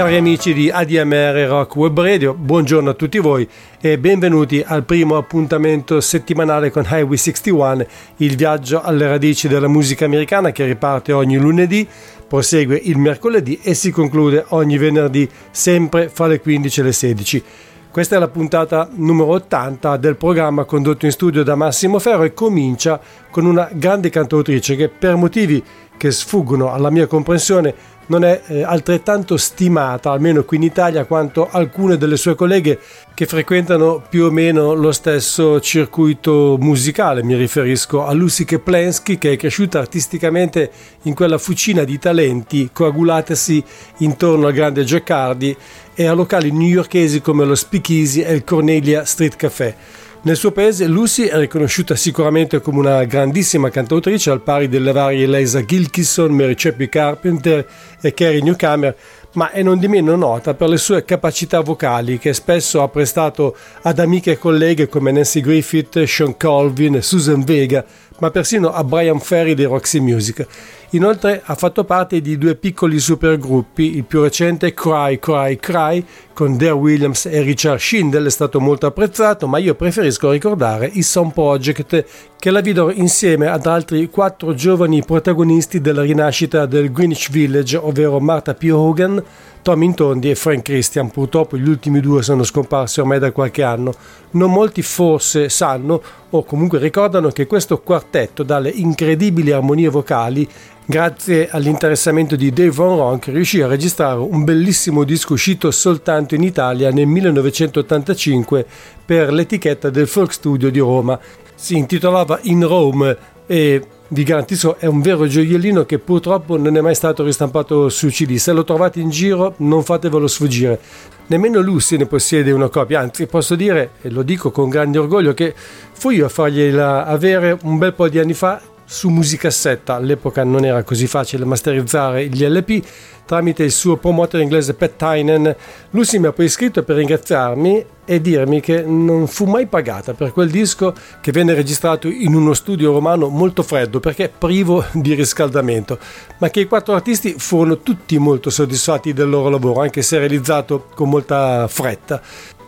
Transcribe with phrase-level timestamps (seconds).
[0.00, 3.46] Cari amici di ADMR Rock Web Radio, buongiorno a tutti voi
[3.78, 7.84] e benvenuti al primo appuntamento settimanale con Highway 61,
[8.16, 11.86] il viaggio alle radici della musica americana che riparte ogni lunedì,
[12.26, 17.44] prosegue il mercoledì e si conclude ogni venerdì sempre fra le 15 e le 16.
[17.90, 22.32] Questa è la puntata numero 80 del programma condotto in studio da Massimo Ferro e
[22.32, 22.98] comincia
[23.30, 25.62] con una grande cantautrice che per motivi
[25.98, 31.48] che sfuggono alla mia comprensione non è eh, altrettanto stimata, almeno qui in Italia, quanto
[31.48, 32.78] alcune delle sue colleghe
[33.14, 37.22] che frequentano più o meno lo stesso circuito musicale.
[37.22, 40.70] Mi riferisco a Lucy Keplensky, che è cresciuta artisticamente
[41.02, 43.62] in quella fucina di talenti coagulatesi
[43.98, 45.56] intorno al grande Giaccardi
[45.94, 49.76] e a locali newyorkesi come lo Speakeasy e il Cornelia Street Café.
[50.22, 55.24] Nel suo paese Lucy è riconosciuta sicuramente come una grandissima cantautrice al pari delle varie
[55.24, 57.66] Eliza Gilkison, Mary Chappie Carpenter
[58.02, 58.94] e Carrie Newcomer,
[59.32, 63.56] ma è non di meno nota per le sue capacità vocali che spesso ha prestato
[63.80, 67.82] ad amiche e colleghe come Nancy Griffith, Sean Colvin e Susan Vega,
[68.20, 70.46] ma persino a Brian Ferry dei Roxy Music.
[70.90, 76.56] Inoltre ha fatto parte di due piccoli supergruppi, il più recente Cry Cry Cry con
[76.56, 81.32] Dare Williams e Richard Schindel è stato molto apprezzato, ma io preferisco ricordare i Sound
[81.32, 82.04] Project
[82.36, 88.18] che la videro insieme ad altri quattro giovani protagonisti della rinascita del Greenwich Village, ovvero
[88.18, 88.70] Martha P.
[88.72, 89.22] Hogan,
[89.62, 91.10] Tommy Intondi e Frank Christian.
[91.10, 93.92] Purtroppo gli ultimi due sono scomparsi ormai da qualche anno.
[94.32, 100.48] Non molti forse sanno o comunque ricordano che questo quartetto dalle incredibili armonie vocali
[100.84, 106.42] grazie all'interessamento di Dave Von Ronk riuscì a registrare un bellissimo disco uscito soltanto in
[106.42, 108.66] Italia nel 1985
[109.04, 111.18] per l'etichetta del Folk Studio di Roma.
[111.54, 113.16] Si intitolava In Rome
[113.46, 118.08] e vi garantisco è un vero gioiellino che purtroppo non è mai stato ristampato su
[118.08, 118.36] CD.
[118.36, 120.80] Se lo trovate in giro non fatevelo sfuggire.
[121.26, 125.32] Nemmeno Lucy ne possiede una copia, anzi posso dire, e lo dico con grande orgoglio,
[125.32, 125.54] che
[125.92, 128.60] fui io a fargliela avere un bel po' di anni fa
[128.92, 132.84] su musicassetta, all'epoca non era così facile masterizzare gli LP,
[133.24, 135.54] tramite il suo promoter inglese Pat Tynan.
[135.90, 140.32] Lucy mi ha poi scritto per ringraziarmi e dirmi che non fu mai pagata per
[140.32, 145.96] quel disco che venne registrato in uno studio romano molto freddo perché privo di riscaldamento,
[146.38, 150.88] ma che i quattro artisti furono tutti molto soddisfatti del loro lavoro, anche se realizzato
[150.96, 152.20] con molta fretta.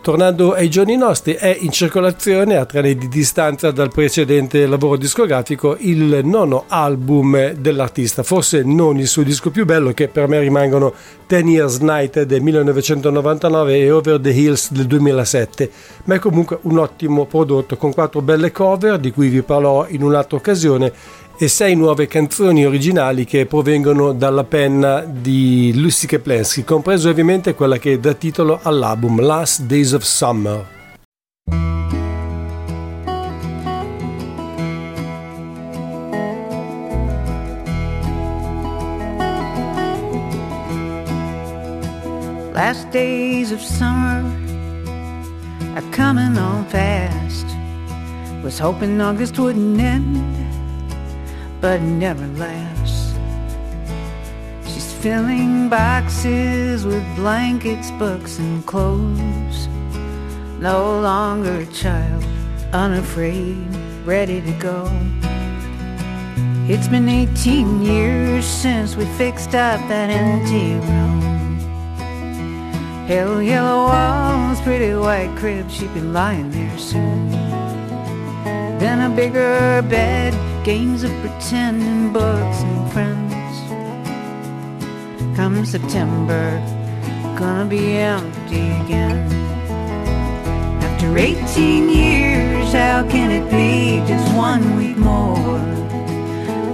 [0.03, 4.97] Tornando ai giorni nostri, è in circolazione a tre anni di distanza dal precedente lavoro
[4.97, 10.41] discografico il nono album dell'artista, forse non il suo disco più bello che per me
[10.41, 10.93] rimangono
[11.25, 15.71] Ten Years Night del 1999 e Over the Hills del 2007,
[16.03, 20.03] ma è comunque un ottimo prodotto con quattro belle cover di cui vi parlerò in
[20.03, 20.91] un'altra occasione
[21.35, 27.77] e sei nuove canzoni originali che provengono dalla penna di Lucy Keplensky, compreso ovviamente quella
[27.77, 30.81] che dà titolo all'album Last Days of Summer.
[42.53, 44.23] Last days of summer
[45.73, 47.45] are coming on fast.
[48.43, 50.42] Was hoping August wouldn't end
[51.63, 53.13] but never lasts.
[54.65, 59.69] She's filling boxes with blankets, books, and clothes.
[60.59, 62.21] No longer a child,
[62.73, 63.65] unafraid,
[64.03, 64.91] ready to go.
[66.67, 71.21] It's been 18 years since we fixed up that empty room.
[73.07, 77.31] Hell yellow walls, pretty white crib, she'd be lying there soon.
[78.79, 80.33] Then a bigger bed
[80.63, 83.33] games of pretending books and friends.
[85.35, 86.57] Come September,
[87.37, 89.27] gonna be empty again.
[90.81, 95.59] After 18 years, how can it be just one week more?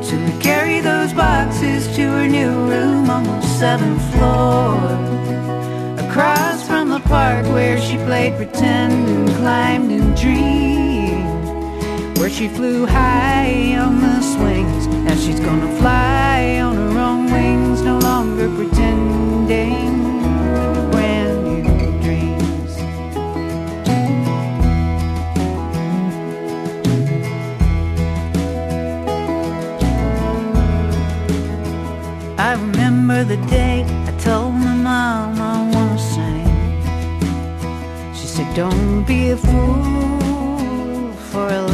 [0.10, 4.78] To carry those boxes to her new room on the seventh floor.
[6.06, 10.89] Across from the park where she played pretend and climbed and dreamed.
[12.20, 14.88] Where she flew high on the swings.
[14.88, 20.10] Now she's gonna fly on her own wings, no longer pretending.
[22.04, 22.74] Dreams.
[32.38, 36.50] I remember the day I told my mom I wanna sing.
[38.14, 41.69] She said, Don't be a fool for a.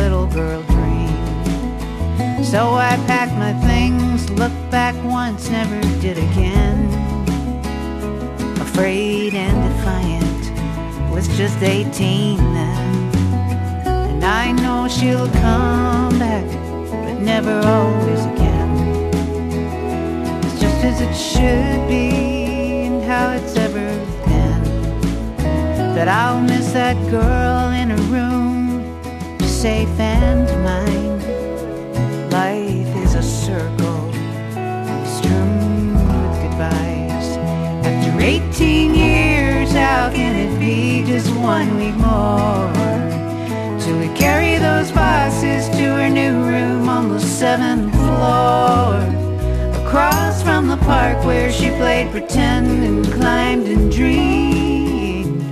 [2.56, 6.88] So I packed my things, looked back once, never did again.
[8.62, 13.16] Afraid and defiant, was just 18 then.
[13.86, 16.46] And I know she'll come back,
[17.06, 18.72] but never always again
[20.46, 23.86] It's just as it should be and how it's ever
[24.24, 25.94] been.
[25.94, 29.02] But I'll miss that girl in a room,
[29.42, 31.05] safe and mine.
[38.56, 42.72] 18 years, how can it be just one week more?
[43.82, 48.96] Till we carry those boxes to her new room on the seventh floor.
[49.86, 55.44] Across from the park where she played pretend and climbed and dreamed.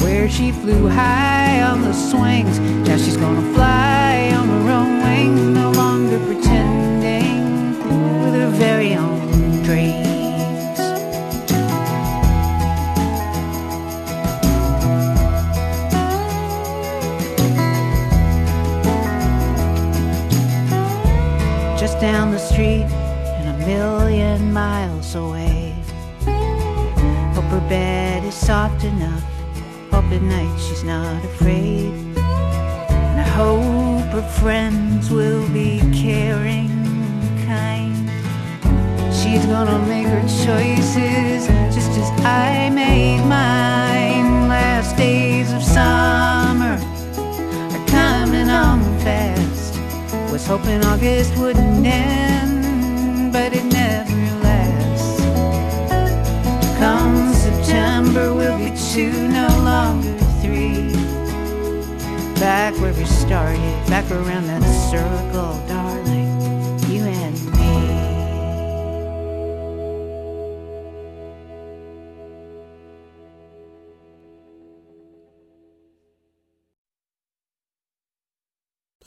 [0.00, 2.58] Where she flew high on the swings.
[2.88, 7.78] Now she's gonna fly on her own wings, no longer pretending
[8.24, 10.05] with her very own dreams.
[28.86, 29.24] Enough.
[29.90, 31.92] Hope at night she's not afraid.
[32.16, 36.70] And I hope her friends will be caring,
[37.46, 37.94] kind.
[39.12, 44.48] She's gonna make her choices just as I made mine.
[44.48, 46.78] Last days of summer
[47.74, 49.74] are coming on fast.
[50.32, 53.75] Was hoping August wouldn't end, but it
[58.16, 60.90] September, we'll be two, no longer three.
[62.40, 65.52] Back where we started, back around that circle,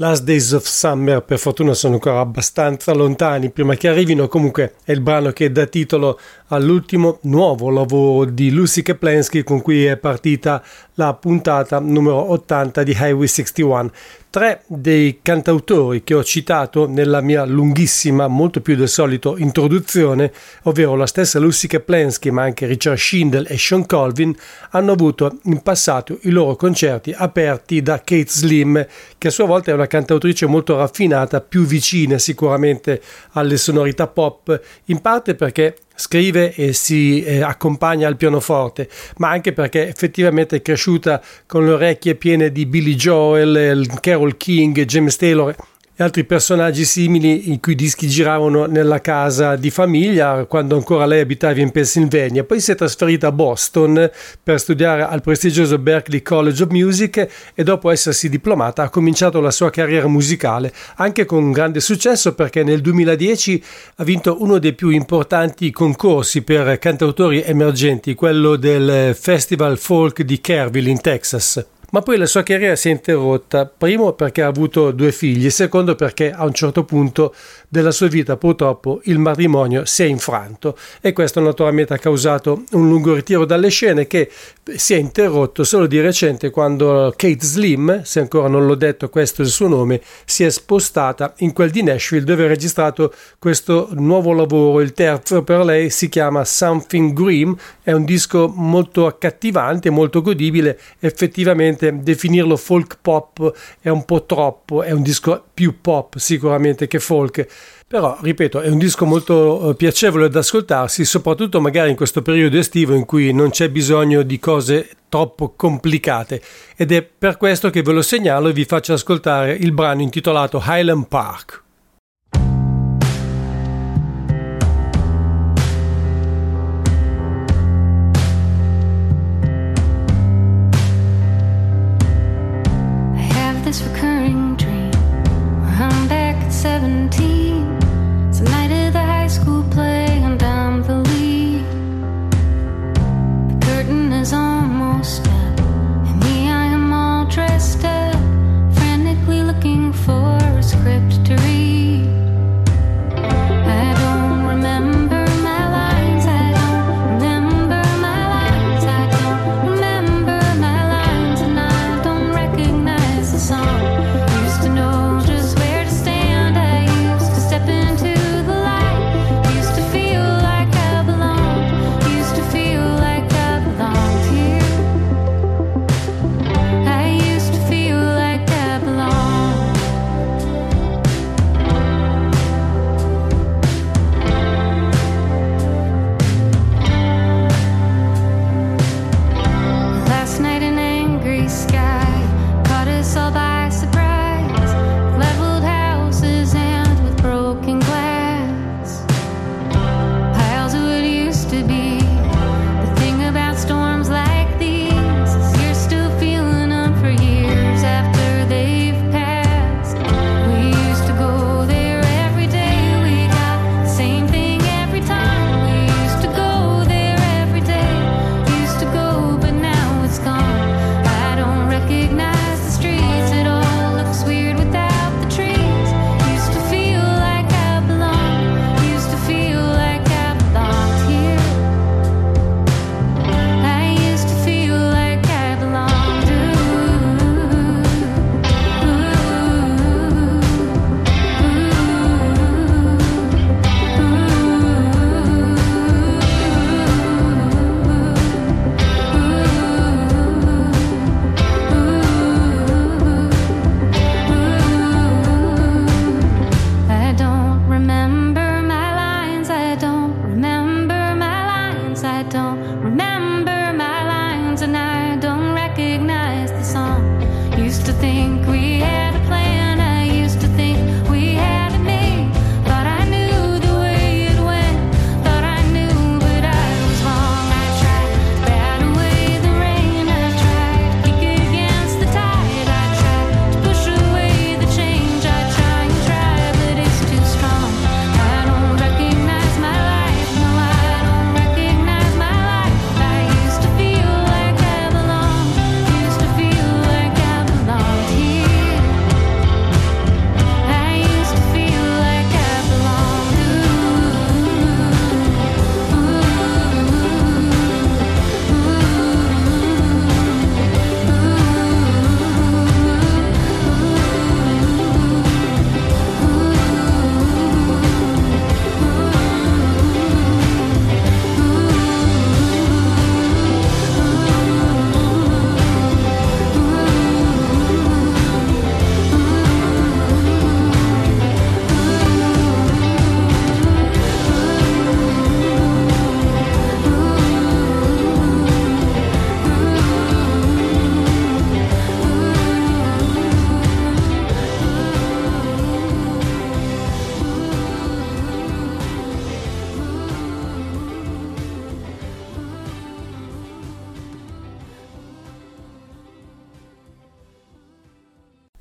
[0.01, 3.49] Last Days of Summer per fortuna sono ancora abbastanza lontani.
[3.49, 6.17] Prima che arrivino, comunque è il brano che dà titolo
[6.47, 10.63] all'ultimo nuovo lavoro di Lucy Kaplansky con cui è partita
[10.99, 13.91] la puntata numero 80 di Highway 61.
[14.29, 20.31] Tre dei cantautori che ho citato nella mia lunghissima, molto più del solito, introduzione,
[20.63, 24.35] ovvero la stessa Lucy Kaplansky ma anche Richard Schindel e Sean Colvin,
[24.71, 28.85] hanno avuto in passato i loro concerti aperti da Kate Slim,
[29.17, 33.01] che a sua volta è una cantautrice molto raffinata, più vicina sicuramente
[33.31, 38.87] alle sonorità pop, in parte perché scrive e si eh, accompagna al pianoforte,
[39.17, 44.85] ma anche perché effettivamente è cresciuta con le orecchie piene di Billy Joel, Carol King,
[44.85, 45.53] James Taylor
[45.99, 51.19] e altri personaggi simili i cui dischi giravano nella casa di famiglia quando ancora lei
[51.19, 52.45] abitava in Pennsylvania.
[52.45, 54.09] Poi si è trasferita a Boston
[54.41, 59.51] per studiare al prestigioso Berklee College of Music e dopo essersi diplomata ha cominciato la
[59.51, 63.61] sua carriera musicale anche con grande successo perché nel 2010
[63.97, 70.39] ha vinto uno dei più importanti concorsi per cantautori emergenti, quello del Festival Folk di
[70.39, 71.77] Kerrville in Texas.
[71.91, 75.95] Ma poi la sua carriera si è interrotta, primo perché ha avuto due figli, secondo
[75.95, 77.33] perché a un certo punto
[77.67, 80.77] della sua vita purtroppo il matrimonio si è infranto.
[81.01, 84.29] E questo naturalmente ha causato un lungo ritiro dalle scene che
[84.75, 89.41] si è interrotto solo di recente quando Kate Slim, se ancora non l'ho detto questo
[89.41, 93.89] è il suo nome, si è spostata in quel di Nashville dove ha registrato questo
[93.93, 99.89] nuovo lavoro, il terzo per lei si chiama Something Grim, è un disco molto accattivante,
[99.89, 106.17] molto godibile, effettivamente definirlo folk pop è un po' troppo, è un disco più pop
[106.17, 107.47] sicuramente che folk.
[107.87, 112.93] Però, ripeto, è un disco molto piacevole da ascoltarsi, soprattutto magari in questo periodo estivo
[112.93, 116.41] in cui non c'è bisogno di cose troppo complicate.
[116.75, 120.63] Ed è per questo che ve lo segnalo e vi faccio ascoltare il brano intitolato
[120.63, 121.63] Highland Park.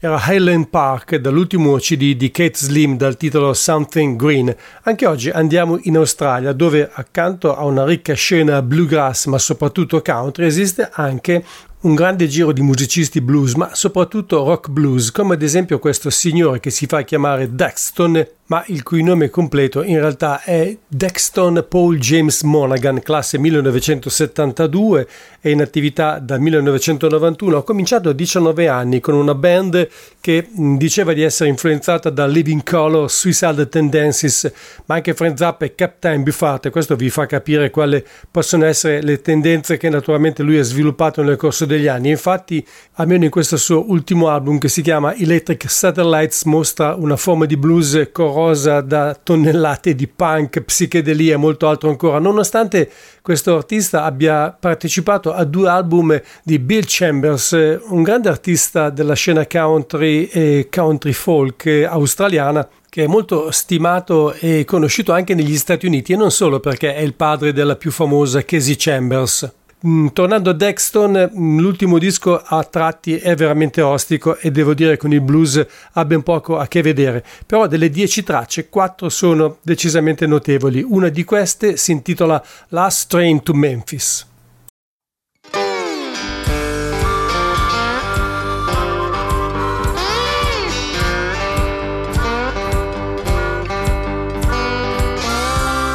[0.08, 4.54] Era Highland Park dall'ultimo CD di Kate Slim dal titolo Something Green.
[4.84, 10.46] Anche oggi andiamo in Australia dove accanto a una ricca scena bluegrass ma soprattutto country
[10.46, 11.44] esiste anche
[11.80, 16.58] un grande giro di musicisti blues, ma soprattutto rock blues, come ad esempio questo signore
[16.58, 21.98] che si fa chiamare Daxton ma il cui nome completo in realtà è Dexton Paul
[21.98, 25.06] James Monaghan, classe 1972,
[25.40, 29.88] è in attività dal 1991, ha cominciato a 19 anni con una band
[30.20, 34.50] che diceva di essere influenzata da Living Color, Suicidal Tendencies,
[34.86, 39.20] ma anche Frank Zappa e Captain Buffat, questo vi fa capire quali possono essere le
[39.20, 42.10] tendenze che naturalmente lui ha sviluppato nel corso degli anni.
[42.10, 47.44] Infatti, almeno in questo suo ultimo album che si chiama Electric Satellites, mostra una forma
[47.44, 53.56] di blues corrotta rosa da tonnellate di punk, psichedelia e molto altro ancora, nonostante questo
[53.56, 60.26] artista abbia partecipato a due album di Bill Chambers, un grande artista della scena country
[60.26, 66.16] e country folk australiana che è molto stimato e conosciuto anche negli Stati Uniti e
[66.16, 69.52] non solo perché è il padre della più famosa Casey Chambers.
[69.86, 74.92] Mm, tornando a Dexton, mm, l'ultimo disco a tratti è veramente ostico e devo dire
[74.92, 79.08] che con il blues ha ben poco a che vedere, però delle 10 tracce quattro
[79.08, 84.26] sono decisamente notevoli, una di queste si intitola Last Train to Memphis.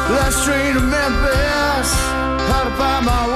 [0.08, 1.92] Last train to Memphis,
[2.48, 3.33] how to find my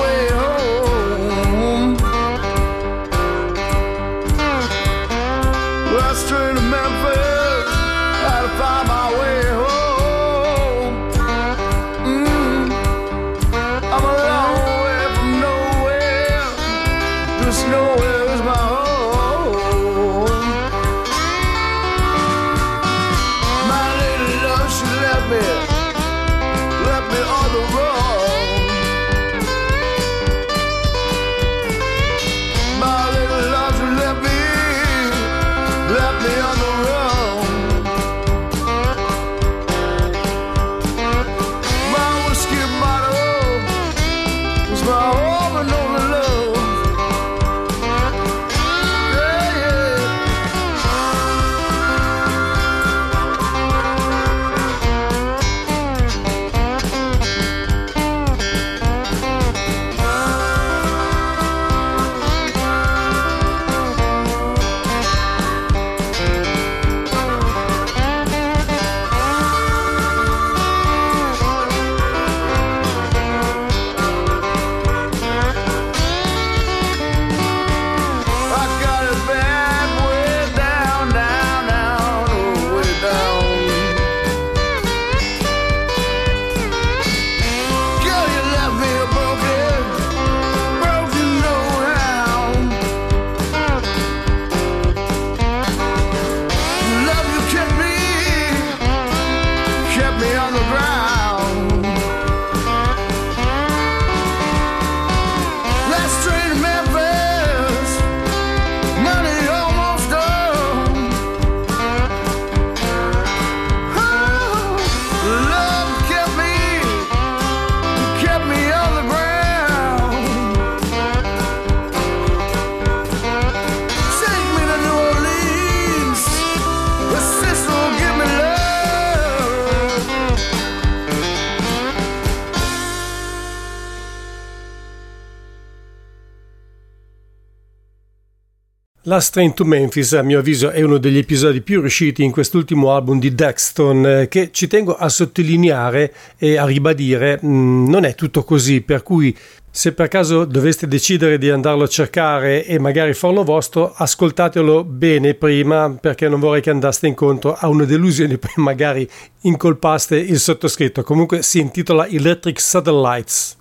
[140.18, 144.28] a mio avviso, è uno degli episodi più riusciti in quest'ultimo album di Dexton, eh,
[144.28, 149.34] che ci tengo a sottolineare e a ribadire, mm, non è tutto così, per cui
[149.70, 155.32] se per caso doveste decidere di andarlo a cercare e magari farlo vostro, ascoltatelo bene
[155.32, 159.08] prima perché non vorrei che andaste incontro a una delusione e poi magari
[159.42, 161.02] incolpaste il sottoscritto.
[161.02, 163.57] Comunque si intitola Electric Satellites.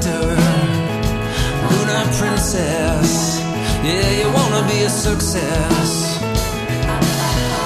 [0.00, 0.20] Doctor,
[1.70, 3.40] lunar princess.
[3.82, 6.18] Yeah, you wanna be a success.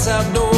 [0.00, 0.49] lights outdoors.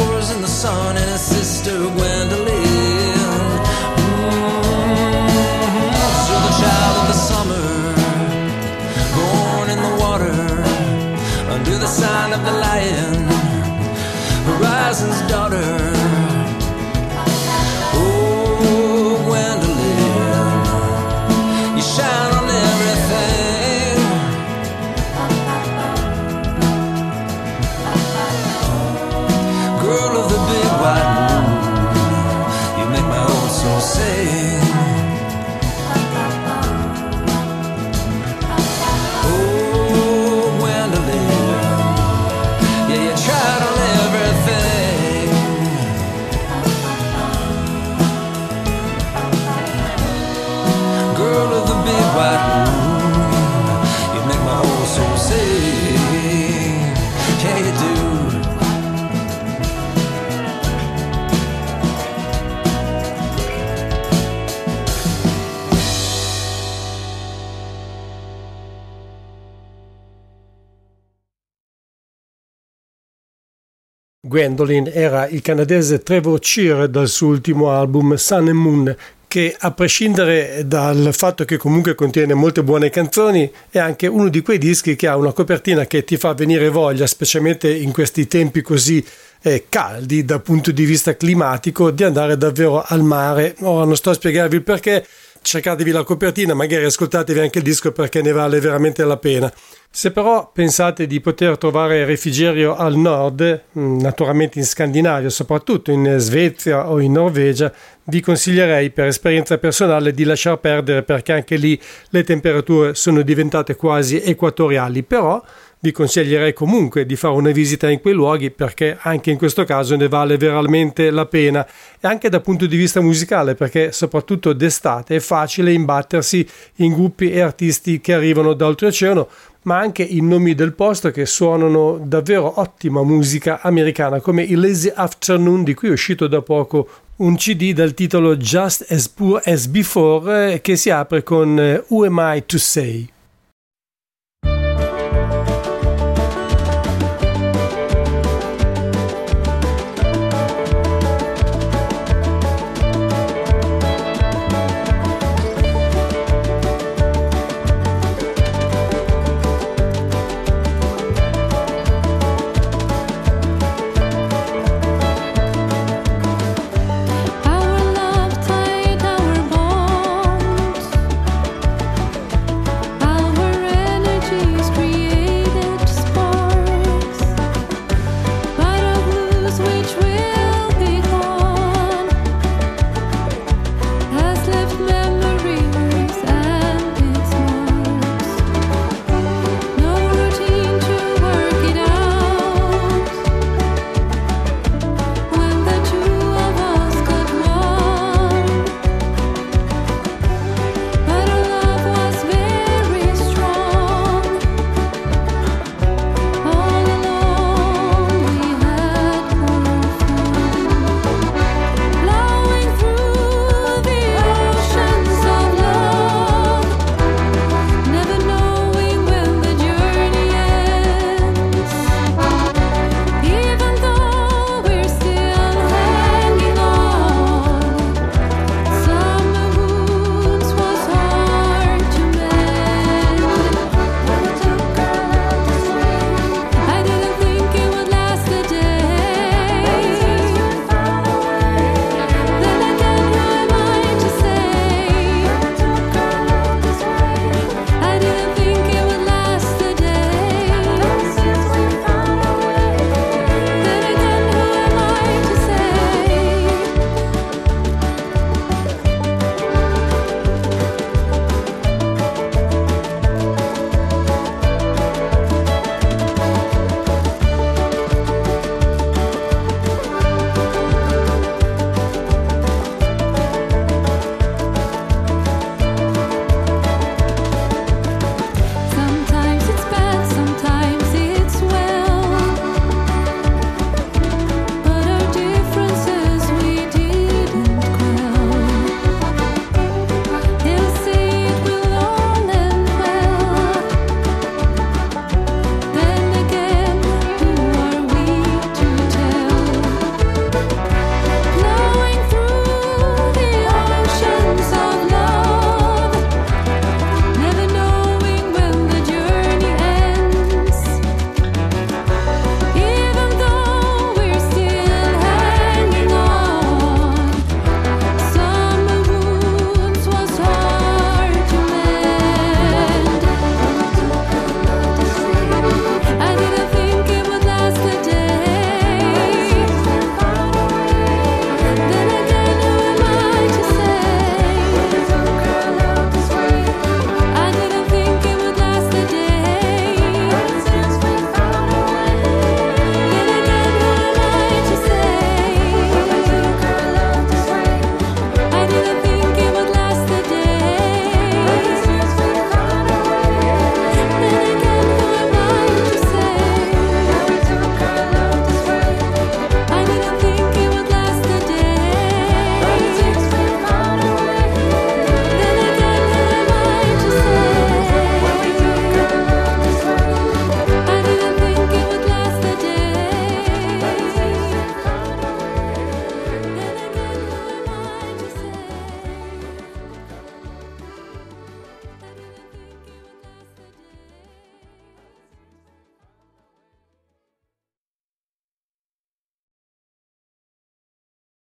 [74.33, 79.69] Gwendolyn era il canadese Trevor Cheer dal suo ultimo album Sun and Moon che a
[79.69, 84.95] prescindere dal fatto che comunque contiene molte buone canzoni è anche uno di quei dischi
[84.95, 89.05] che ha una copertina che ti fa venire voglia, specialmente in questi tempi così
[89.43, 93.55] eh, caldi dal punto di vista climatico, di andare davvero al mare.
[93.59, 95.05] Ora non sto a spiegarvi il perché,
[95.43, 99.53] cercatevi la copertina, magari ascoltatevi anche il disco perché ne vale veramente la pena.
[99.91, 106.15] Se però pensate di poter trovare refrigerio al nord, mm, naturalmente in Scandinavia, soprattutto in
[106.17, 107.71] Svezia o in Norvegia,
[108.05, 111.79] vi consiglierei per esperienza personale di lasciar perdere perché anche lì
[112.09, 115.43] le temperature sono diventate quasi equatoriali, però
[115.83, 119.97] vi consiglierei comunque di fare una visita in quei luoghi perché anche in questo caso
[119.97, 121.67] ne vale veramente la pena
[121.99, 127.31] e anche dal punto di vista musicale perché soprattutto d'estate è facile imbattersi in gruppi
[127.31, 129.27] e artisti che arrivano da oltreoceano
[129.63, 134.91] ma anche i nomi del posto che suonano davvero ottima musica americana, come il Lazy
[134.93, 139.67] Afternoon di cui è uscito da poco un CD dal titolo Just as Poor as
[139.67, 143.12] Before eh, che si apre con eh, Who Am I to Say?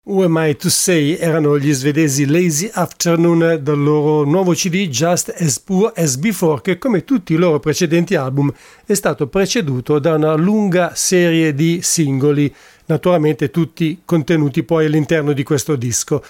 [0.07, 5.33] Who Am I To Say erano gli svedesi Lazy Afternoon dal loro nuovo CD Just
[5.35, 8.53] As Poor As Before che come tutti i loro precedenti album
[8.85, 12.53] è stato preceduto da una lunga serie di singoli,
[12.85, 16.23] naturalmente tutti contenuti poi all'interno di questo disco.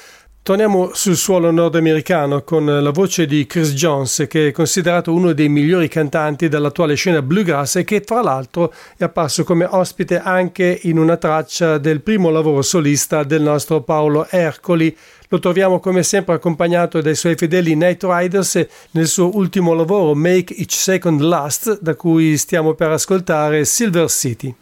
[0.45, 5.49] Torniamo sul suolo nordamericano con la voce di Chris Jones, che è considerato uno dei
[5.49, 10.99] migliori cantanti dell'attuale scena bluegrass e che tra l'altro è apparso come ospite anche in
[10.99, 14.95] una traccia del primo lavoro solista del nostro Paolo Ercoli.
[15.29, 20.53] Lo troviamo come sempre accompagnato dai suoi fedeli Night Riders nel suo ultimo lavoro Make
[20.55, 24.55] Each Second Last, da cui stiamo per ascoltare Silver City.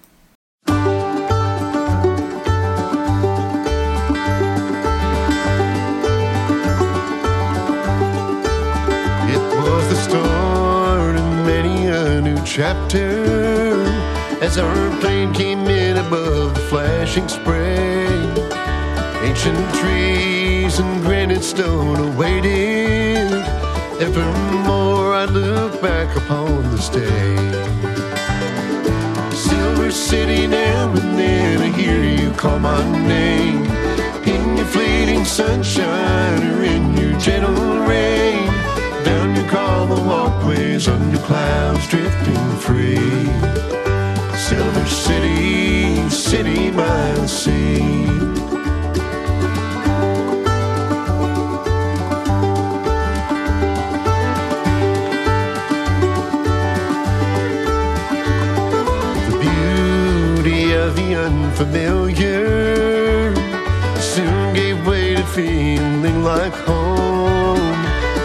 [12.55, 13.81] Chapter
[14.39, 18.05] as our plane came in above the flashing spray.
[19.27, 23.31] Ancient trees and granite stone awaited.
[23.99, 27.37] Evermore I look back upon this day.
[29.31, 33.65] Silver City, now and then I hear you call my name.
[34.27, 38.52] In your fleeting sunshine or in your gentle rain.
[39.51, 42.95] Down you the walkways under clouds drifting free.
[44.37, 48.05] Silver City, city by the sea.
[59.27, 63.35] The beauty of the unfamiliar
[63.99, 67.22] soon gave way to feeling like home.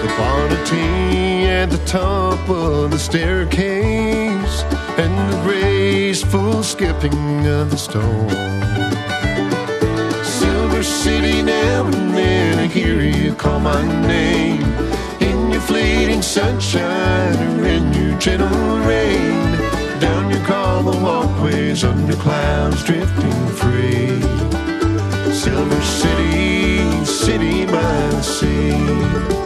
[0.02, 4.62] The quantity at the top of the staircase
[4.96, 8.28] and the graceful skipping of the stone.
[10.24, 14.62] Silver City, now and then I hear you call my name
[15.20, 19.58] in your fleeting sunshine or in your gentle rain.
[19.98, 24.20] Down you call the walkways under clouds drifting free.
[25.32, 27.82] Silver City, city by
[28.12, 29.37] the sea.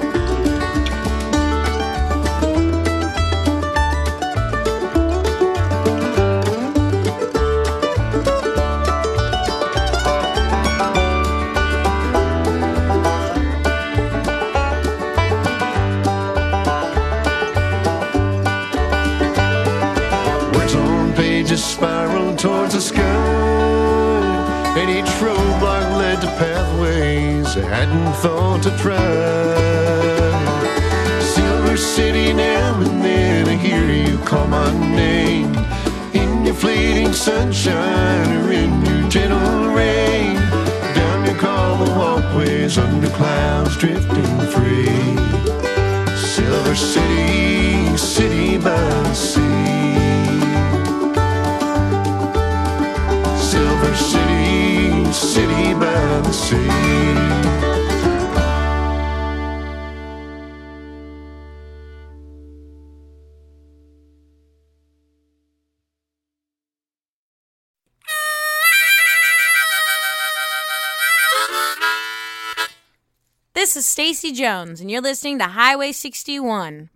[27.72, 29.00] Hadn't thought to try.
[31.20, 35.54] Silver City, now and then I hear you call my name.
[36.12, 40.36] In your fleeting sunshine or in your gentle rain.
[40.94, 45.16] Down you call the walkways under clouds drifting free.
[46.14, 49.81] Silver City, city by the sea.
[73.72, 76.90] This is Stacy Jones, and you're listening to Highway 61.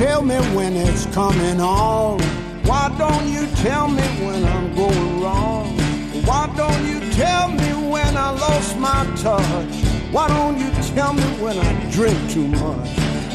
[0.00, 2.18] Tell me when it's coming on?
[2.64, 5.76] Why don't you tell me when I'm going wrong?
[6.24, 9.74] Why don't you tell me when I lost my touch?
[10.10, 12.88] Why don't you tell me when I drink too much?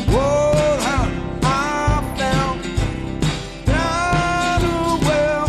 [0.10, 1.06] Whoa, how
[1.43, 2.63] I found
[3.67, 5.47] down well,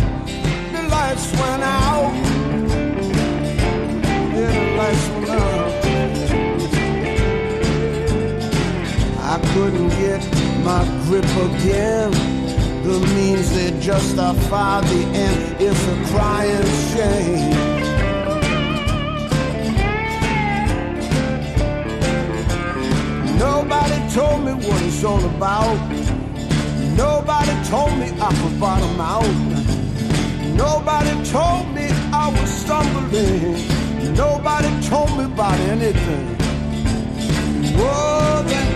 [0.71, 1.86] the lights went out.
[11.07, 12.11] Grip again.
[12.83, 17.77] The means that justify the end is a crying shame.
[23.39, 25.77] Nobody told me what it's all about.
[26.97, 29.37] Nobody told me I could bottom out.
[30.55, 34.13] Nobody told me I was stumbling.
[34.13, 36.35] Nobody told me about anything.
[37.79, 38.66] Oh,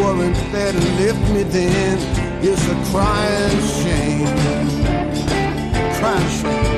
[0.00, 1.98] weren't there to lift me then.
[2.42, 4.26] It's a crying shame.
[5.98, 6.77] Crying shame.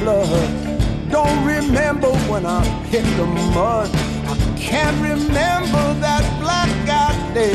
[0.00, 1.10] Blood.
[1.10, 3.90] Don't remember when I hit the mud.
[4.32, 7.54] I can't remember that blackout day.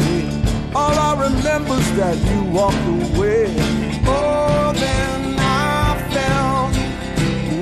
[0.73, 3.47] All I remember is that you walked away.
[4.07, 6.73] Oh, I felt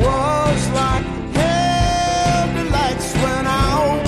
[0.04, 1.06] was like.
[2.56, 4.02] The lights went out.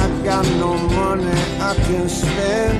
[0.00, 2.71] I got no money I can spend.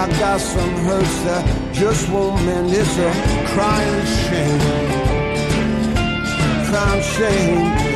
[0.00, 2.70] I got some hurts that just won't mend.
[2.72, 3.12] It's a
[3.52, 4.60] crying shame.
[6.70, 7.89] Crying shame.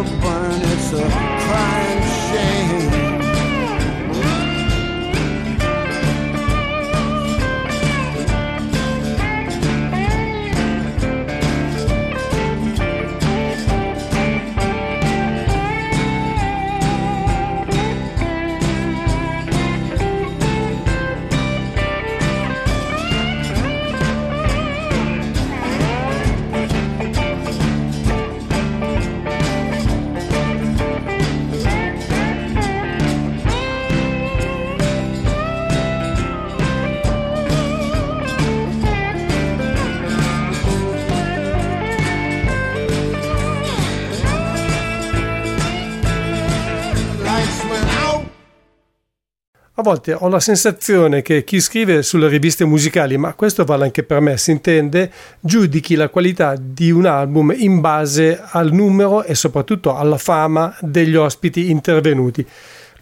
[0.00, 0.39] above.
[49.80, 54.02] A volte ho la sensazione che chi scrive sulle riviste musicali, ma questo vale anche
[54.02, 55.10] per me, si intende,
[55.40, 61.16] giudichi la qualità di un album in base al numero e soprattutto alla fama degli
[61.16, 62.46] ospiti intervenuti.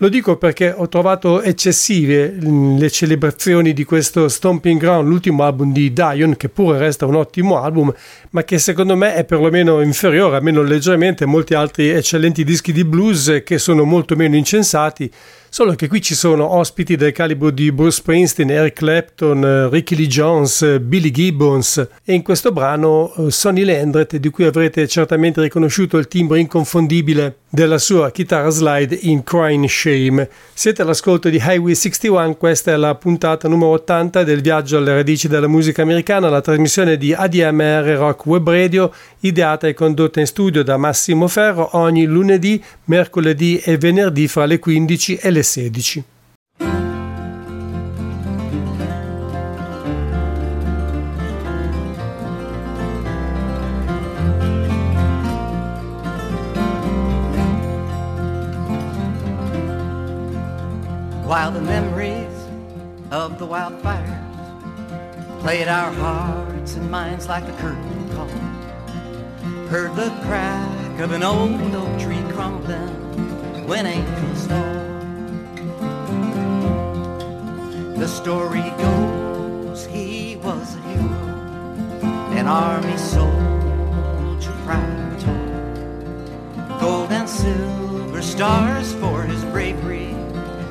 [0.00, 5.72] Lo dico perché ho trovato eccessive mm, le celebrazioni di questo Stomping Ground, l'ultimo album
[5.72, 7.92] di Dion, che pure resta un ottimo album,
[8.30, 12.84] ma che secondo me è perlomeno inferiore, almeno leggermente, a molti altri eccellenti dischi di
[12.84, 15.10] blues che sono molto meno incensati.
[15.50, 19.96] Solo che qui ci sono ospiti del calibro di Bruce Springsteen, Eric Clapton, eh, Ricky
[19.96, 24.86] Lee Jones, eh, Billy Gibbons e in questo brano eh, Sonny Landret, di cui avrete
[24.86, 30.28] certamente riconosciuto il timbro inconfondibile della sua chitarra slide in Crying Shame.
[30.52, 35.28] Siete all'ascolto di Highway 61, questa è la puntata numero 80 del viaggio alle radici
[35.28, 40.62] della musica americana, la trasmissione di ADMR Rock Web Radio, ideata e condotta in studio
[40.62, 46.04] da Massimo Ferro ogni lunedì, mercoledì e venerdì fra le 15 e le 16.
[61.24, 62.26] While the memories
[63.10, 64.28] of the wildfires
[65.40, 68.28] played our hearts and minds like a curtain call.
[69.68, 74.87] Heard the crack of an old oak tree crumbling when angels fall.
[77.98, 81.28] The story goes he was a hero
[82.38, 86.80] an army soldier proud to talk.
[86.80, 90.14] Gold and silver stars for his bravery,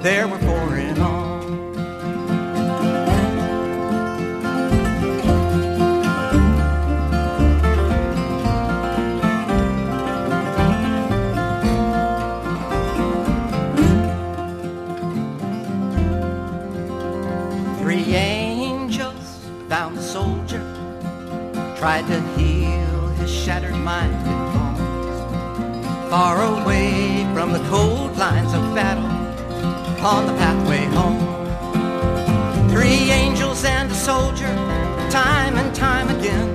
[0.01, 1.36] there were four in all.
[21.77, 26.09] Tried to heal his shattered mind and bones.
[26.09, 29.05] Far away from the cold lines of battle,
[30.03, 31.21] on the pathway home.
[32.71, 34.51] Three angels and a soldier,
[35.11, 36.49] time and time again.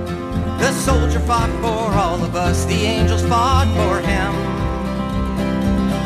[0.59, 4.33] The soldier fought for all of us, the angels fought for him.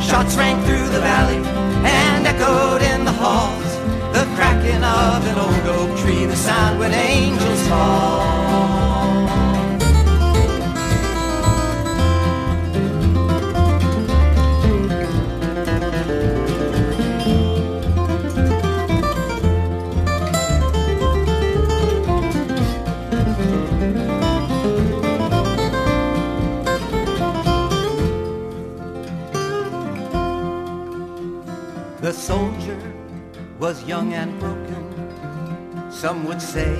[0.04, 1.38] Shots rang through the valley
[1.88, 3.67] and echoed in the halls.
[4.18, 8.48] The cracking of an old oak tree, the sound when angels fall.
[32.02, 32.67] The soldier
[33.68, 36.74] was young and broken, some would say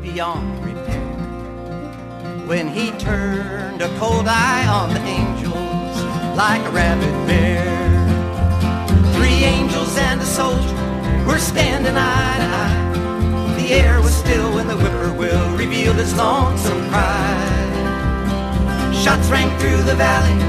[0.00, 1.08] beyond repair.
[2.46, 5.96] When he turned a cold eye on the angels
[6.38, 7.68] like a rabid bear.
[9.16, 10.78] Three angels and a soldier
[11.26, 13.56] were standing eye to eye.
[13.58, 17.36] The air was still when the whippoorwill revealed his lonesome cry.
[19.02, 20.40] Shots rang through the valley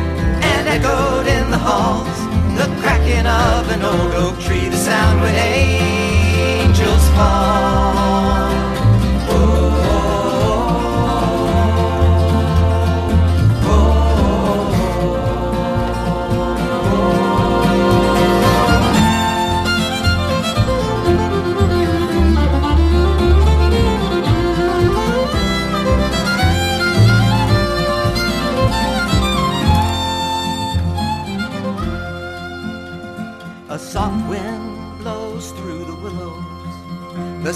[0.53, 2.14] and echoed in the halls.
[2.55, 7.84] The cracking of an old oak tree, the sound when angels fall.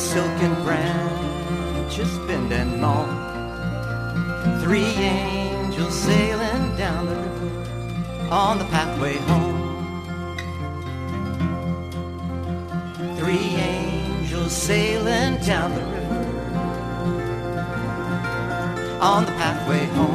[0.09, 3.05] Silken branches bend and gnaw.
[4.59, 9.53] Three angels sailing down the river on the pathway home.
[13.19, 16.25] Three angels sailing down the river
[18.99, 20.08] on the pathway home.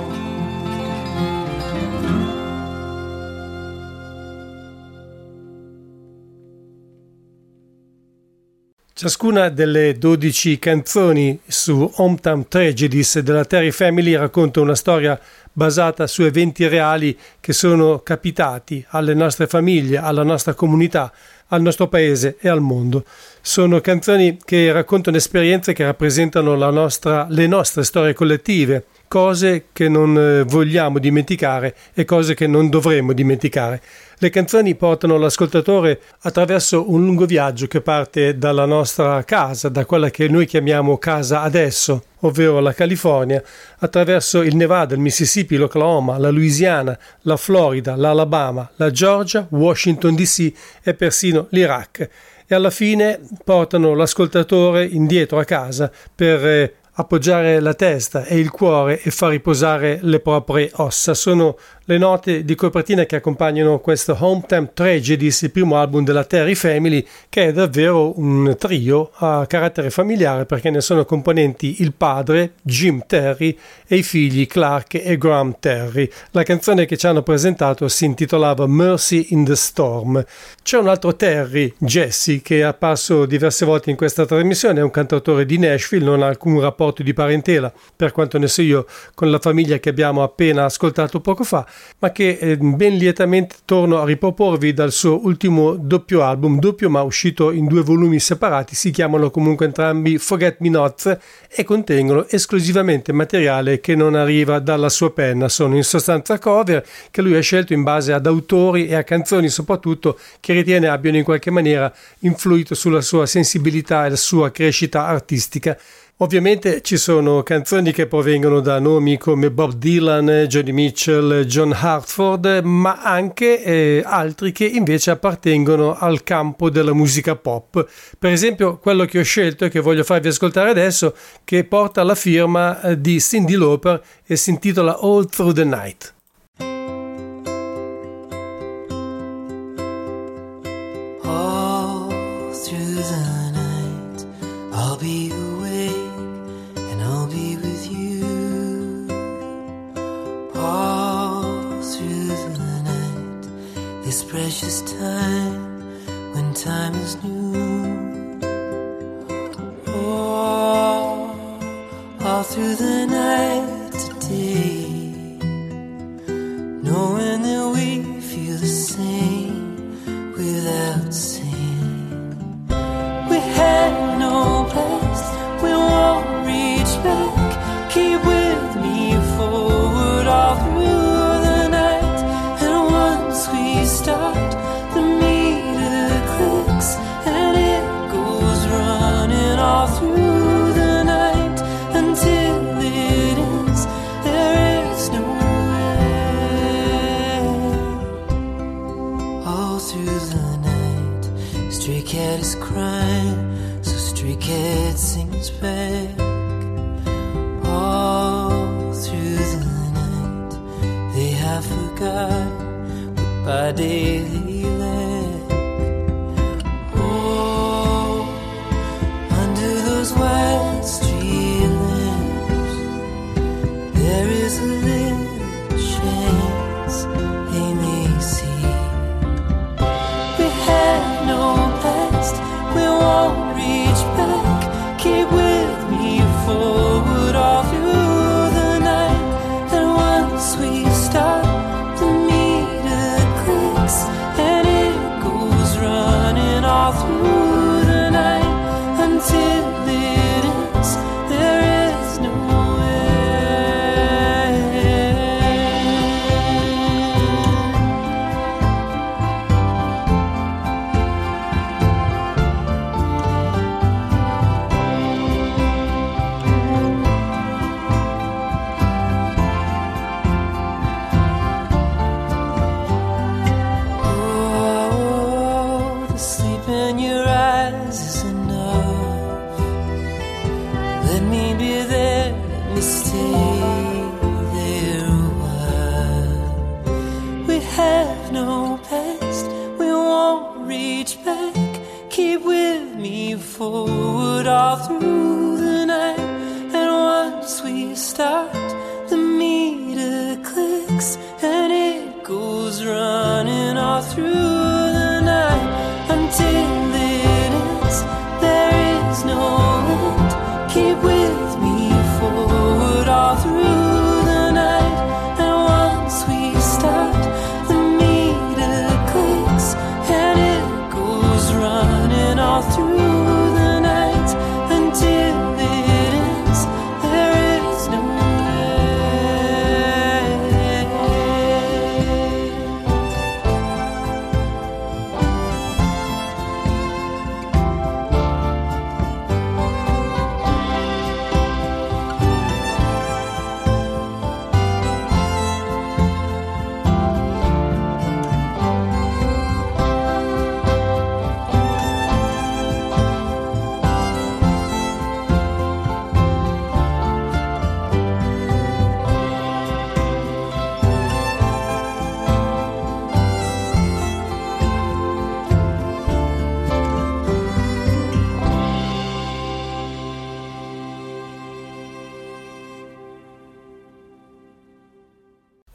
[8.97, 15.19] Ciascuna delle 12 canzoni su Hometown Tragedies della Terry Family racconta una storia
[15.53, 21.13] basata su eventi reali che sono capitati alle nostre famiglie, alla nostra comunità,
[21.49, 23.05] al nostro paese e al mondo.
[23.41, 28.85] Sono canzoni che raccontano esperienze che rappresentano nostra, le nostre storie collettive,
[29.15, 33.81] cose che non eh, vogliamo dimenticare e cose che non dovremmo dimenticare.
[34.19, 40.11] Le canzoni portano l'ascoltatore attraverso un lungo viaggio che parte dalla nostra casa, da quella
[40.11, 43.41] che noi chiamiamo casa adesso, ovvero la California,
[43.79, 50.53] attraverso il Nevada, il Mississippi, l'Oklahoma, la Louisiana, la Florida, l'Alabama, la Georgia, Washington DC
[50.83, 52.09] e persino l'Iraq.
[52.49, 58.51] E alla fine portano l'ascoltatore indietro a casa per eh, appoggiare la testa e il
[58.51, 61.15] cuore e far riposare le proprie ossa.
[61.15, 61.57] Sono
[61.87, 67.07] le note di copertina che accompagnano questo Hometown Tragedies, il primo album della Terry Family,
[67.29, 73.03] che è davvero un trio a carattere familiare perché ne sono componenti il padre, Jim
[73.07, 73.57] Terry,
[73.87, 76.09] e i figli Clark e Graham Terry.
[76.31, 80.25] La canzone che ci hanno presentato si intitolava Mercy in the Storm.
[80.63, 84.91] C'è un altro Terry, Jesse, che è apparso diverse volte in questa trasmissione, è un
[84.91, 89.31] cantautore di Nashville, non ha alcun rapporto di parentela, per quanto ne so io, con
[89.31, 91.67] la famiglia che abbiamo appena ascoltato poco fa,
[91.99, 97.03] ma che eh, ben lietamente torno a riproporvi dal suo ultimo doppio album, doppio ma
[97.03, 101.19] uscito in due volumi separati, si chiamano comunque entrambi Forget Me Not
[101.49, 107.23] e contengono esclusivamente materiale che non arriva dalla sua penna, sono in sostanza cover che
[107.23, 111.25] lui ha scelto in base ad autori e a canzoni soprattutto che ritiene abbiano in
[111.25, 115.79] qualche maniera influito sulla sua sensibilità e la sua crescita artistica.
[116.19, 122.61] Ovviamente ci sono canzoni che provengono da nomi come Bob Dylan, Johnny Mitchell, John Hartford,
[122.63, 127.85] ma anche eh, altri che invece appartengono al campo della musica pop.
[128.17, 132.15] Per esempio, quello che ho scelto e che voglio farvi ascoltare adesso, che porta la
[132.15, 136.15] firma eh, di Cindy Lauper e si intitola All Through the Night.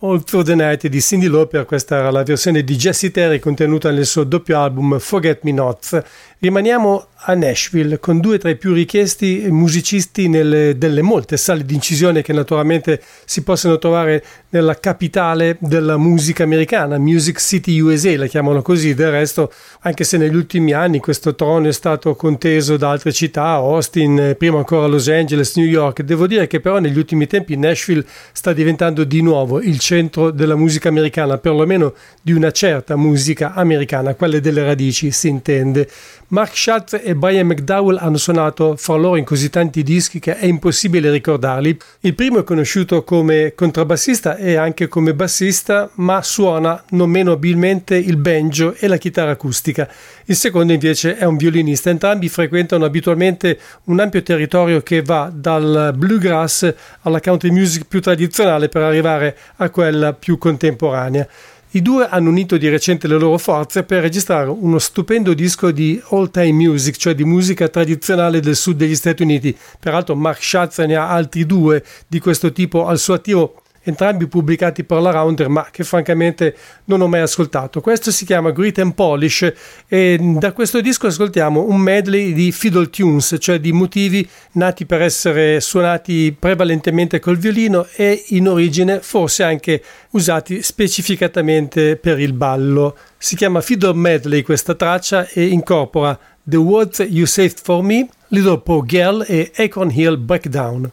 [0.09, 3.91] All Through the Night di Cindy Lauper, questa era la versione di Jesse Terry contenuta
[3.91, 6.03] nel suo doppio album Forget Me Not.
[6.39, 11.73] Rimaniamo a Nashville con due tra i più richiesti musicisti nelle, delle molte sale di
[11.73, 18.27] incisione che naturalmente si possono trovare nella capitale della musica americana, Music City USA, la
[18.27, 18.93] chiamano così.
[18.93, 19.51] Del resto,
[19.81, 24.57] anche se negli ultimi anni questo trono è stato conteso da altre città, Austin, prima
[24.57, 29.03] ancora Los Angeles, New York, devo dire che però negli ultimi tempi Nashville sta diventando
[29.03, 29.98] di nuovo il centro
[30.31, 35.87] della musica americana, perlomeno di una certa musica americana, quelle delle radici si intende.
[36.31, 40.45] Mark Schatz e Brian McDowell hanno suonato fra loro in così tanti dischi che è
[40.45, 41.75] impossibile ricordarli.
[42.01, 47.95] Il primo è conosciuto come contrabbassista e anche come bassista, ma suona non meno abilmente
[47.95, 49.89] il banjo e la chitarra acustica.
[50.25, 51.89] Il secondo invece è un violinista.
[51.89, 56.71] Entrambi frequentano abitualmente un ampio territorio che va dal bluegrass
[57.01, 61.27] alla country music più tradizionale per arrivare a quella più contemporanea.
[61.71, 66.01] I due hanno unito di recente le loro forze per registrare uno stupendo disco di
[66.07, 69.55] old time music, cioè di musica tradizionale del sud degli Stati Uniti.
[69.79, 74.83] Peraltro Mark Schatz ne ha altri due di questo tipo al suo attivo entrambi pubblicati
[74.83, 76.55] per la Rounder, ma che francamente
[76.85, 77.81] non ho mai ascoltato.
[77.81, 79.53] Questo si chiama Grit and Polish
[79.87, 85.01] e da questo disco ascoltiamo un medley di fiddle tunes, cioè di motivi nati per
[85.01, 92.95] essere suonati prevalentemente col violino e in origine forse anche usati specificatamente per il ballo.
[93.17, 98.61] Si chiama Fiddle Medley questa traccia e incorpora The Words You Saved For Me, Little
[98.61, 100.89] Poor Girl e Acorn Hill Breakdown.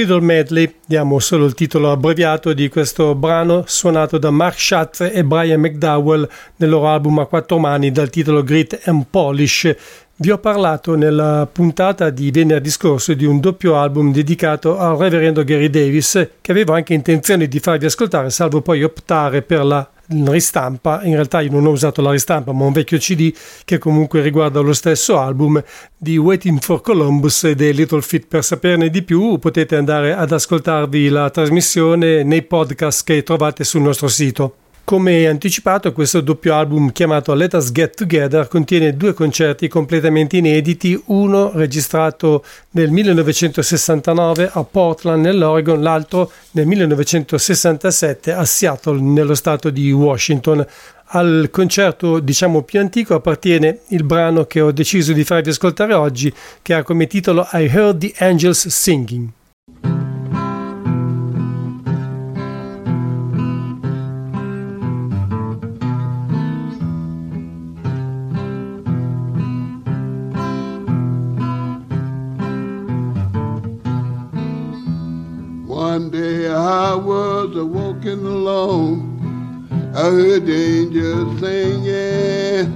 [0.00, 5.22] Fiddle Medley, diamo solo il titolo abbreviato di questo brano suonato da Mark Schatt e
[5.22, 6.26] Brian McDowell
[6.56, 9.76] nel loro album a quattro mani dal titolo Grit and Polish.
[10.16, 15.44] Vi ho parlato nella puntata di venerdì scorso di un doppio album dedicato al reverendo
[15.44, 21.02] Gary Davis che avevo anche intenzione di farvi ascoltare salvo poi optare per la ristampa,
[21.04, 23.32] in realtà io non ho usato la ristampa ma un vecchio CD
[23.64, 25.62] che comunque riguarda lo stesso album
[25.96, 28.26] di Waiting for Columbus e dei Little Feet.
[28.26, 33.82] Per saperne di più potete andare ad ascoltarvi la trasmissione nei podcast che trovate sul
[33.82, 34.59] nostro sito.
[34.90, 41.00] Come anticipato, questo doppio album chiamato Let Us Get Together contiene due concerti completamente inediti,
[41.06, 49.92] uno registrato nel 1969 a Portland nell'Oregon, l'altro nel 1967 a Seattle nello stato di
[49.92, 50.66] Washington.
[51.12, 56.34] Al concerto diciamo più antico appartiene il brano che ho deciso di farvi ascoltare oggi,
[56.62, 59.28] che ha come titolo I Heard the Angels Singing.
[75.80, 79.66] One day I was a walking alone.
[79.96, 82.68] I heard the angels singing.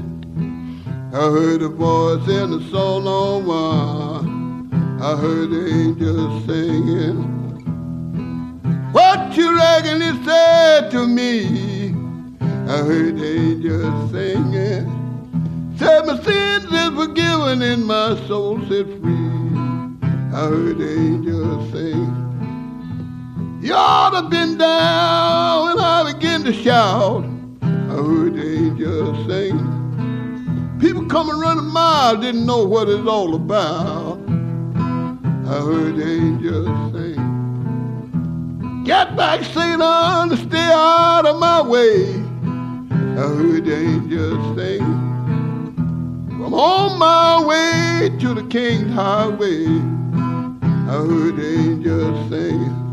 [1.12, 4.72] I heard a voice in the solo one.
[5.02, 7.20] I heard the angels singing.
[8.92, 11.90] What you reckon he said to me?
[12.40, 15.76] I heard the angels singing.
[15.76, 19.50] Said my sins is forgiven and my soul set free.
[20.32, 22.23] I heard the angels sing.
[23.64, 27.24] You ought to been down when I began to shout.
[27.62, 29.58] I heard the angels sing.
[30.78, 34.18] People coming running miles didn't know what it's all about.
[34.76, 38.82] I heard the angels sing.
[38.84, 42.16] Get back, Satan, and stay out of my way.
[43.16, 44.82] I heard the angels sing.
[44.82, 49.64] I'm on my way to the King's highway.
[50.86, 52.83] I heard the angels sing.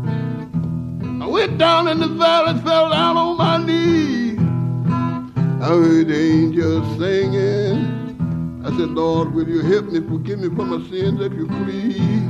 [1.22, 4.36] I went down in the valley, fell down on my knees.
[5.62, 8.62] I heard the angels singing.
[8.64, 12.28] I said, Lord, will you help me, forgive me for my sins if you please?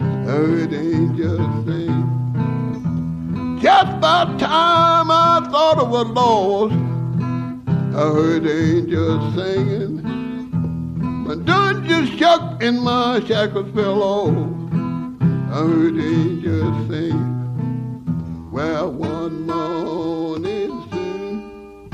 [0.00, 3.58] I heard the angels sing.
[3.62, 6.74] Just by time I thought I was lost.
[7.94, 10.02] I heard the angels singing.
[11.28, 14.34] My dungeon shook and my shackles fell off.
[15.52, 17.35] I heard the angels sing.
[18.56, 21.90] Well, one morning soon,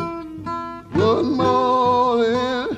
[0.93, 2.77] one morning,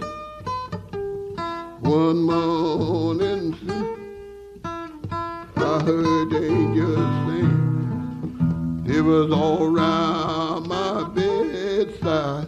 [1.81, 8.85] one morning soon, I heard angels sing.
[8.87, 12.47] It was all round my bedside,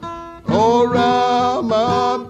[0.49, 2.29] all round my,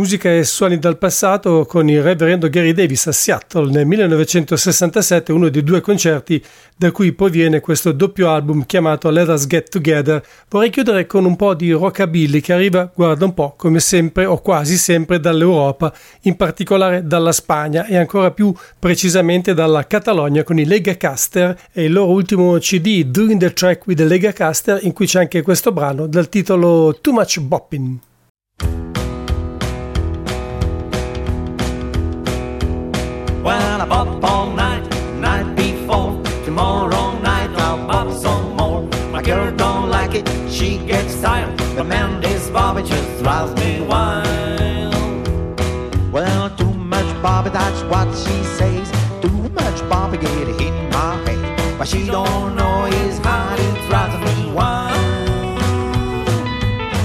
[0.00, 5.50] Musica e suoni dal passato con il reverendo Gary Davis a Seattle nel 1967, uno
[5.50, 6.42] dei due concerti
[6.74, 10.24] da cui proviene questo doppio album chiamato Let Us Get Together.
[10.48, 14.40] Vorrei chiudere con un po' di rockabilly che arriva, guarda un po', come sempre o
[14.40, 15.92] quasi sempre dall'Europa,
[16.22, 21.84] in particolare dalla Spagna e ancora più precisamente dalla Catalogna con i Lega Caster e
[21.84, 25.42] il loro ultimo CD Doing the Track with the Lega Caster in cui c'è anche
[25.42, 28.00] questo brano dal titolo Too Much Boppin'.
[33.80, 36.22] Well, I bop all night, night before.
[36.44, 38.82] Tomorrow night I'll bop some more.
[39.10, 41.58] My girl don't like it, she gets tired.
[41.76, 44.92] The man this Bobby just drives me wild.
[46.12, 48.90] Well, too much Bobby, that's what she says.
[49.22, 51.78] Too much Bobby get hit in my head.
[51.78, 55.58] But she don't know his heart, it drives me wild.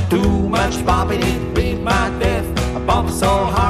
[0.10, 2.46] Too much Bobby did beat my death.
[2.76, 3.65] I bop so hard,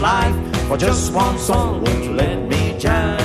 [0.00, 0.34] alive,
[0.66, 3.19] for just one song, won't you let me jive?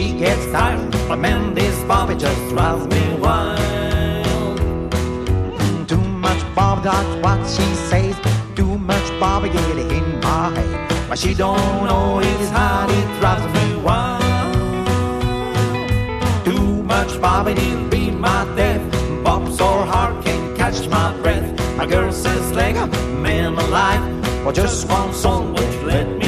[0.00, 0.90] She gets tired.
[1.08, 4.58] But man, this Bobby just drives me wild.
[5.60, 8.16] Mm, Too much Bobby, that's what she says.
[8.54, 11.08] Too much Bobby, get in my head.
[11.08, 14.86] But she don't know his heart, it drives me wild.
[16.46, 18.84] Too much Bobby, it'll be my death.
[19.24, 21.48] Bop so hard, can't catch my breath.
[21.76, 22.86] My girl says, like a
[23.26, 24.04] man alive.
[24.44, 26.19] For just one song, you let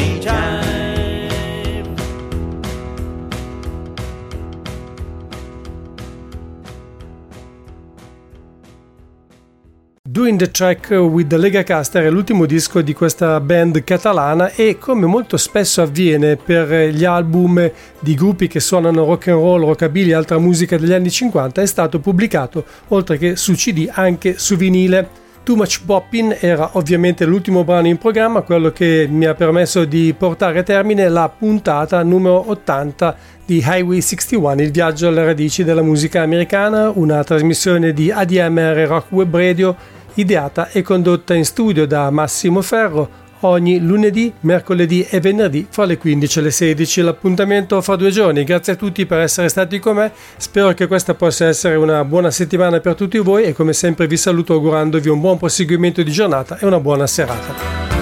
[10.23, 15.07] Doing the Track with the Lega è l'ultimo disco di questa band catalana e come
[15.07, 17.69] molto spesso avviene per gli album
[17.99, 21.67] di gruppi che suonano rock and roll, rockabilly e altra musica degli anni 50 è
[21.67, 25.09] stato pubblicato oltre che su CD anche su vinile.
[25.43, 30.15] Too Much Boppin era ovviamente l'ultimo brano in programma, quello che mi ha permesso di
[30.17, 35.83] portare a termine la puntata numero 80 di Highway 61, il viaggio alle radici della
[35.83, 39.77] musica americana, una trasmissione di ADMR Rock Web Radio
[40.15, 45.99] ideata e condotta in studio da Massimo Ferro ogni lunedì, mercoledì e venerdì fra le
[45.99, 47.01] 15 e le 16.
[47.03, 48.45] L'appuntamento fra due giorni.
[48.45, 50.13] Grazie a tutti per essere stati con me.
[50.37, 54.17] Spero che questa possa essere una buona settimana per tutti voi e come sempre vi
[54.17, 58.02] saluto augurandovi un buon proseguimento di giornata e una buona serata.